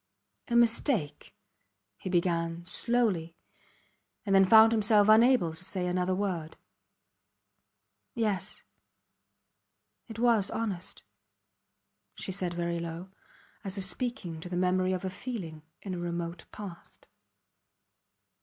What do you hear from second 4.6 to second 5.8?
himself unable to